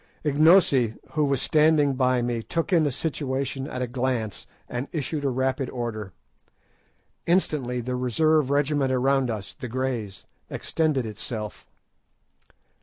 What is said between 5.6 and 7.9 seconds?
order. Instantly